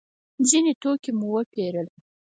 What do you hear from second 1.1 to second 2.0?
مو وپېرل.